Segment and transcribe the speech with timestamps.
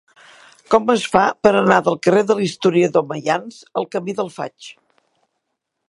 [0.75, 4.73] Com es fa per anar del carrer de l'Historiador Maians al camí del Faig?